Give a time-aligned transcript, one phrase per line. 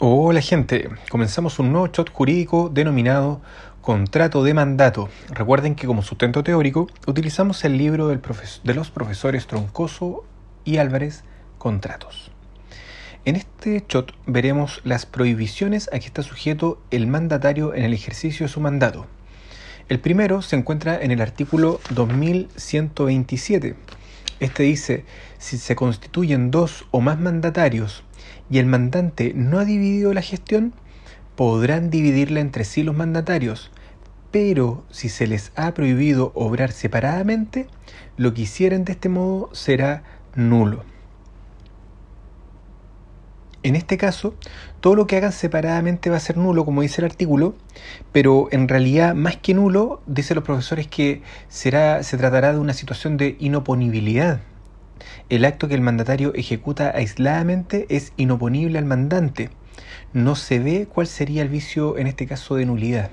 [0.00, 3.40] Hola gente, comenzamos un nuevo shot jurídico denominado
[3.80, 5.08] Contrato de Mandato.
[5.28, 10.22] Recuerden que como sustento teórico utilizamos el libro de los profesores Troncoso
[10.64, 11.24] y Álvarez,
[11.58, 12.30] Contratos.
[13.24, 18.46] En este shot veremos las prohibiciones a que está sujeto el mandatario en el ejercicio
[18.46, 19.06] de su mandato.
[19.88, 23.74] El primero se encuentra en el artículo 2127.
[24.40, 25.04] Este dice,
[25.38, 28.04] si se constituyen dos o más mandatarios
[28.50, 30.74] y el mandante no ha dividido la gestión,
[31.34, 33.70] podrán dividirla entre sí los mandatarios,
[34.30, 37.66] pero si se les ha prohibido obrar separadamente,
[38.16, 40.84] lo que hicieren de este modo será nulo.
[43.62, 44.34] En este caso,
[44.80, 47.54] todo lo que hagan separadamente va a ser nulo, como dice el artículo,
[48.12, 52.72] pero en realidad, más que nulo, dicen los profesores que será, se tratará de una
[52.72, 54.40] situación de inoponibilidad
[55.28, 59.50] el acto que el mandatario ejecuta aisladamente es inoponible al mandante.
[60.12, 63.10] No se ve cuál sería el vicio en este caso de nulidad.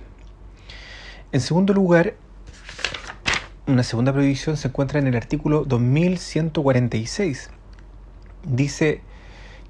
[1.31, 2.15] En segundo lugar,
[3.67, 7.49] una segunda prohibición se encuentra en el artículo 2146.
[8.47, 9.01] Dice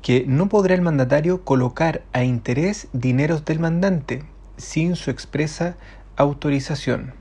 [0.02, 4.24] que no podrá el mandatario colocar a interés dineros del mandante
[4.58, 5.78] sin su expresa
[6.16, 7.14] autorización.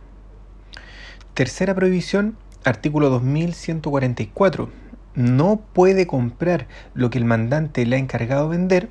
[1.34, 8.88] Tercera prohibición, artículo 2144 no puede comprar lo que el mandante le ha encargado vender,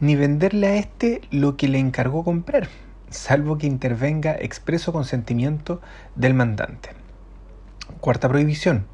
[0.00, 2.68] ni venderle a éste lo que le encargó comprar,
[3.08, 5.80] salvo que intervenga expreso consentimiento
[6.16, 6.99] del mandante.
[8.00, 8.86] Cuarta prohibición.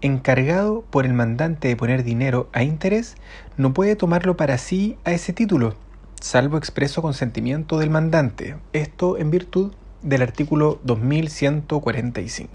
[0.00, 3.16] Encargado por el mandante de poner dinero a interés,
[3.56, 5.74] no puede tomarlo para sí a ese título,
[6.20, 8.56] salvo expreso consentimiento del mandante.
[8.72, 9.72] Esto en virtud
[10.02, 12.50] del artículo 2145.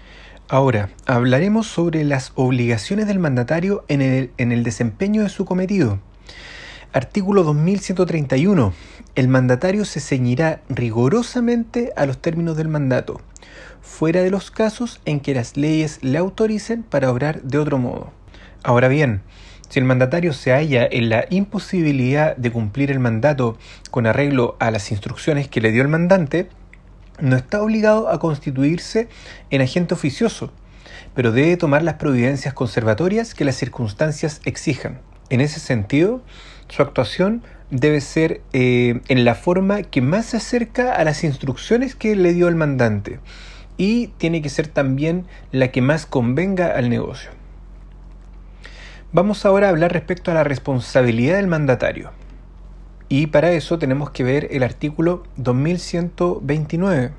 [0.48, 5.98] Ahora, hablaremos sobre las obligaciones del mandatario en el, desempeño de su cometido.
[6.92, 8.74] Artículo 2131.
[9.14, 13.20] El mandatario se ceñirá rigurosamente a los términos del mandato,
[13.82, 18.12] fuera de los casos en que las leyes le autoricen para obrar de otro modo.
[18.62, 19.22] Ahora bien,
[19.68, 23.58] si el mandatario se halla en la imposibilidad de cumplir el mandato
[23.90, 26.48] con arreglo a las instrucciones que le dio el mandante,
[27.20, 29.08] no está obligado a constituirse
[29.50, 30.52] en agente oficioso,
[31.14, 35.00] pero debe tomar las providencias conservatorias que las circunstancias exijan.
[35.28, 36.22] En ese sentido,
[36.68, 41.94] su actuación debe ser eh, en la forma que más se acerca a las instrucciones
[41.94, 43.18] que le dio el mandante
[43.82, 47.32] y tiene que ser también la que más convenga al negocio.
[49.12, 52.12] Vamos ahora a hablar respecto a la responsabilidad del mandatario.
[53.08, 57.10] Y para eso tenemos que ver el artículo 2129,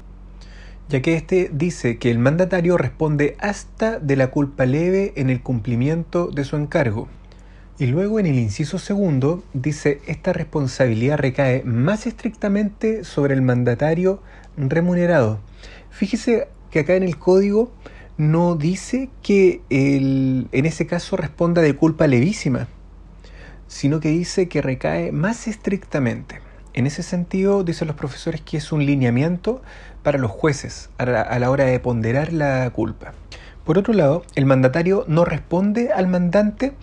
[0.88, 5.42] ya que este dice que el mandatario responde hasta de la culpa leve en el
[5.42, 7.10] cumplimiento de su encargo.
[7.80, 14.22] Y luego en el inciso segundo dice esta responsabilidad recae más estrictamente sobre el mandatario
[14.58, 15.40] remunerado.
[15.90, 17.72] Fíjese que acá en el código
[18.18, 22.68] no dice que el, en ese caso responda de culpa levísima
[23.74, 26.42] sino que dice que recae más estrictamente.
[26.74, 29.64] En ese sentido, dicen los profesores que es un lineamiento
[30.04, 33.14] para los jueces a la, hora de ponderar la culpa.
[33.64, 36.74] Por otro lado, el mandatario no responde al mandante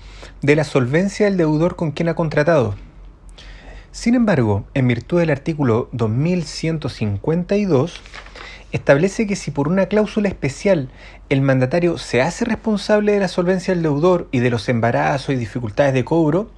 [0.41, 2.74] de la solvencia del deudor con quien ha contratado.
[3.92, 8.00] Sin embargo, en virtud del artículo 2152,
[8.72, 10.91] establece que si por una cláusula especial
[11.28, 15.38] el mandatario se hace responsable de la solvencia del deudor y de los embarazos y
[15.38, 16.50] dificultades de cobro,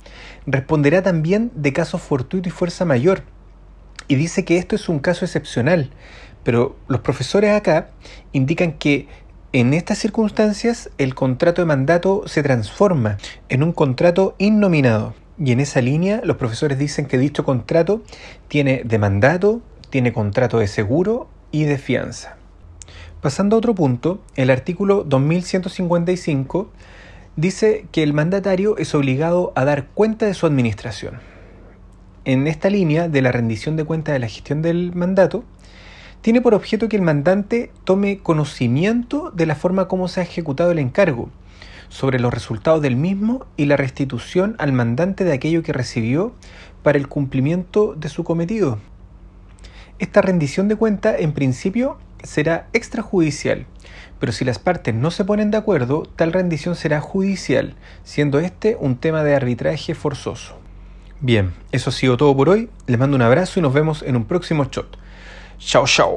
[0.47, 3.23] responderá también de casos fortuito y fuerza mayor.
[4.09, 5.91] Y dice que esto es un caso excepcional,
[6.45, 7.91] pero los profesores acá
[8.33, 9.09] indican que
[9.53, 13.19] en estas circunstancias el contrato de mandato se transforma
[13.49, 15.15] en un contrato innominado.
[15.39, 18.03] Y en esa línea los profesores dicen que dicho contrato
[18.49, 19.61] tiene de mandato,
[19.91, 22.37] tiene contrato de seguro y de fianza.
[23.21, 26.71] Pasando a otro punto, el artículo 2155
[27.37, 31.21] dice que el mandatario es obligado a dar cuenta de su administración.
[32.25, 35.45] En esta línea de la rendición de cuenta de la gestión del mandato,
[36.23, 40.71] tiene por objeto que el mandante tome conocimiento de la forma como se ha ejecutado
[40.71, 41.29] el encargo,
[41.89, 46.33] sobre los resultados del mismo y la restitución al mandante de aquello que recibió
[46.83, 48.79] para el cumplimiento de su cometido.
[49.99, 53.67] Esta rendición de cuenta, en principio, será extrajudicial,
[54.21, 58.77] pero si las partes no se ponen de acuerdo, tal rendición será judicial, siendo este
[58.79, 60.57] un tema de arbitraje forzoso.
[61.21, 62.69] Bien, eso ha sido todo por hoy.
[62.87, 64.97] Les mando un abrazo y nos vemos en un próximo shot.
[65.65, 66.13] 小小